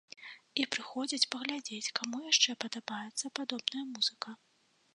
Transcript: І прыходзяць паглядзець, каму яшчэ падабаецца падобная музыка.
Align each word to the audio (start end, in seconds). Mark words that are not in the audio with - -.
І 0.61 0.63
прыходзяць 0.75 1.27
паглядзець, 1.35 1.93
каму 2.01 2.17
яшчэ 2.31 2.57
падабаецца 2.63 3.33
падобная 3.41 3.85
музыка. 3.95 4.29